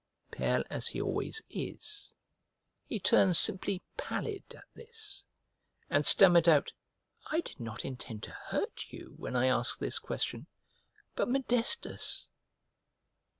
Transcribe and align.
Pale 0.31 0.63
as 0.71 0.87
he 0.87 0.99
always 0.99 1.43
is, 1.47 2.11
he 2.87 2.99
turned 2.99 3.35
simply 3.35 3.83
pallid 3.97 4.43
at 4.55 4.63
this, 4.73 5.25
and 5.91 6.07
stammered 6.07 6.49
out, 6.49 6.73
"I 7.27 7.41
did 7.41 7.59
not 7.59 7.85
intend 7.85 8.23
to 8.23 8.31
hurt 8.31 8.85
you 8.91 9.13
when 9.17 9.35
I 9.35 9.45
asked 9.45 9.79
this 9.79 9.99
question, 9.99 10.47
but 11.13 11.27
Modestus." 11.29 12.29